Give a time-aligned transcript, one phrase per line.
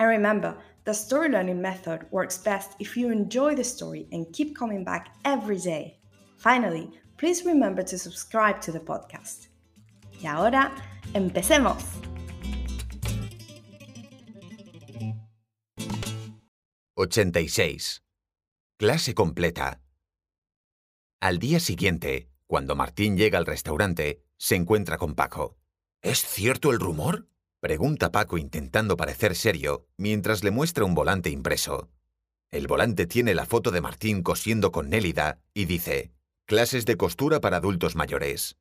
[0.00, 4.56] And remember, the story learning method works best if you enjoy the story and keep
[4.56, 6.00] coming back every day.
[6.38, 9.48] Finally, please remember to subscribe to the podcast.
[10.18, 10.72] Y ahora,
[11.12, 11.84] empecemos.
[16.96, 18.02] «86.
[18.78, 19.82] Clase completa.
[21.20, 25.58] Al día siguiente, cuando Martín llega al restaurante, se encuentra con Paco.
[26.00, 27.29] ¿Es cierto el rumor?
[27.60, 31.90] Pregunta Paco intentando parecer serio mientras le muestra un volante impreso.
[32.50, 36.10] El volante tiene la foto de Martín cosiendo con Nélida y dice,
[36.46, 38.56] Clases de costura para adultos mayores.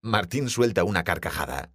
[0.00, 1.70] Martín suelta una carcajada.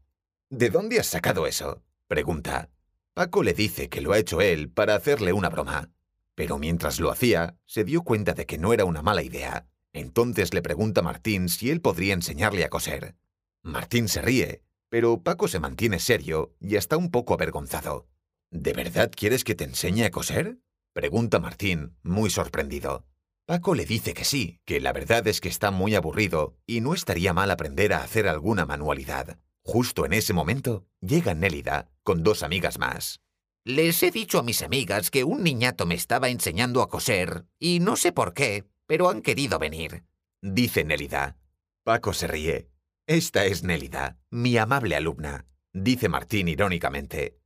[0.49, 1.83] ¿De dónde has sacado eso?
[2.07, 2.71] pregunta.
[3.13, 5.91] Paco le dice que lo ha hecho él para hacerle una broma.
[6.33, 9.67] Pero mientras lo hacía, se dio cuenta de que no era una mala idea.
[9.93, 13.15] Entonces le pregunta Martín si él podría enseñarle a coser.
[13.61, 18.05] Martín se ríe pero Paco se mantiene serio y está un poco avergonzado.
[18.51, 20.59] ¿De verdad quieres que te enseñe a coser?
[20.93, 23.03] pregunta Martín, muy sorprendido.
[23.47, 26.93] Paco le dice que sí, que la verdad es que está muy aburrido y no
[26.93, 29.39] estaría mal aprender a hacer alguna manualidad.
[29.63, 33.19] Justo en ese momento llega Nélida con dos amigas más.
[33.65, 37.79] Les he dicho a mis amigas que un niñato me estaba enseñando a coser y
[37.79, 40.03] no sé por qué, pero han querido venir.
[40.43, 41.39] Dice Nélida.
[41.83, 42.72] Paco se ríe
[43.07, 47.37] esta es Nélida, mi amable alumna, dice Martín irónicamente.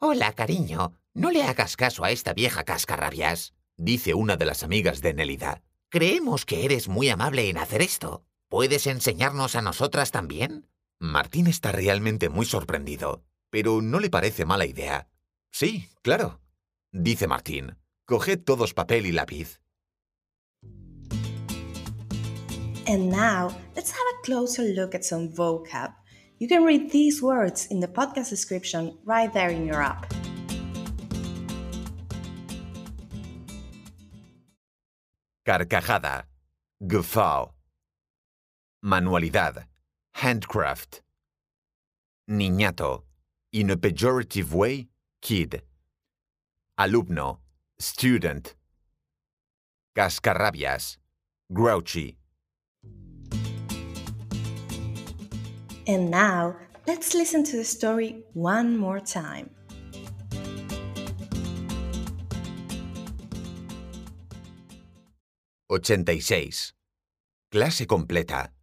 [0.00, 0.98] Hola, cariño.
[1.14, 5.62] No le hagas caso a esta vieja cascarrabias, dice una de las amigas de Nélida.
[5.88, 8.26] Creemos que eres muy amable en hacer esto.
[8.48, 10.68] ¿Puedes enseñarnos a nosotras también?
[10.98, 15.08] Martín está realmente muy sorprendido, pero no le parece mala idea.
[15.52, 16.40] Sí, claro,
[16.90, 17.76] dice Martín.
[18.06, 19.60] Coged todos papel y lápiz.
[22.86, 25.94] And now, let's have a closer look at some vocab.
[26.38, 30.12] You can read these words in the podcast description right there in your app.
[35.46, 36.24] Carcajada,
[36.86, 37.50] guffaw.
[38.84, 39.64] Manualidad,
[40.16, 41.00] handcraft.
[42.30, 43.04] Niñato,
[43.52, 44.88] in a pejorative way,
[45.22, 45.62] kid.
[46.78, 47.38] Alumno,
[47.78, 48.54] student.
[49.96, 50.98] Cascarrabias,
[51.50, 52.18] grouchy.
[55.86, 56.56] And now,
[56.86, 59.50] let's listen to the story one more time.
[65.68, 66.74] «86.
[67.50, 68.54] Clase completa.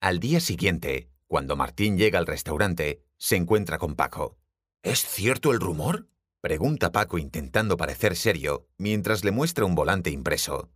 [0.00, 4.38] Al día siguiente, cuando Martín llega al restaurante, se encuentra con Paco.
[4.82, 6.08] ¿Es cierto el rumor?
[6.40, 10.70] Pregunta Paco intentando parecer serio mientras le muestra un volante impreso.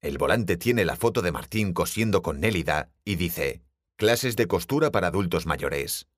[0.00, 3.62] El volante tiene la foto de Martín cosiendo con Nélida y dice,
[4.02, 6.08] Clases de costura para adultos mayores.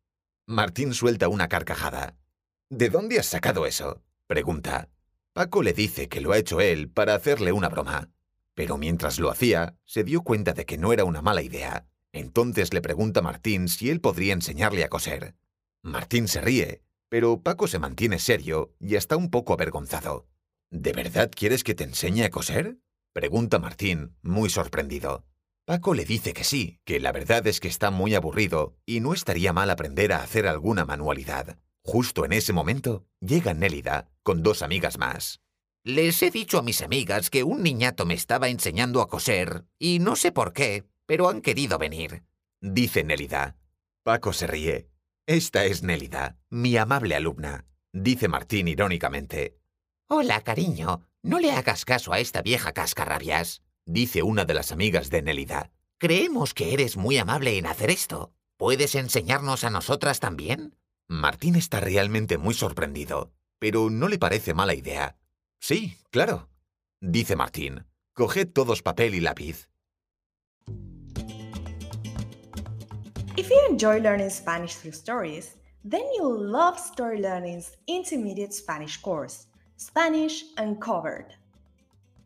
[0.47, 2.17] Martín suelta una carcajada.
[2.71, 4.03] ¿De dónde has sacado eso?
[4.27, 4.89] pregunta.
[5.35, 8.09] Paco le dice que lo ha hecho él para hacerle una broma.
[8.55, 11.87] Pero mientras lo hacía, se dio cuenta de que no era una mala idea.
[12.11, 15.35] Entonces le pregunta Martín si él podría enseñarle a coser.
[15.83, 16.81] Martín se ríe,
[17.11, 20.27] pero Paco se mantiene serio y está un poco avergonzado.
[20.71, 22.79] ¿De verdad quieres que te enseñe a coser?
[23.13, 25.27] pregunta Martín, muy sorprendido.
[25.67, 29.15] Paco le dice que sí, que la verdad es que está muy aburrido y no
[29.15, 31.57] estaría mal aprender a hacer alguna manualidad.
[31.83, 35.41] Justo en ese momento llega Nélida con dos amigas más.
[35.83, 40.01] Les he dicho a mis amigas que un niñato me estaba enseñando a coser y
[40.01, 42.25] no sé por qué, pero han querido venir.
[42.61, 43.57] Dice Nélida.
[44.03, 44.91] Paco se ríe.
[45.27, 49.57] Esta es Nélida, mi amable alumna, dice Martín irónicamente.
[50.09, 51.09] Hola, cariño.
[51.23, 55.71] No le hagas caso a esta vieja cascarrabias dice una de las amigas de Nélida.
[55.99, 58.33] Creemos que eres muy amable en hacer esto.
[58.57, 60.77] ¿Puedes enseñarnos a nosotras también?
[61.09, 65.17] Martín está realmente muy sorprendido, pero no le parece mala idea.
[65.61, 66.49] Sí, claro,
[67.01, 67.87] dice Martín.
[68.15, 69.69] Coged todos papel y lápiz.
[73.37, 79.47] If you enjoy learning Spanish through stories, then you'll love Story Learning's intermediate Spanish course,
[79.77, 81.35] Spanish Uncovered.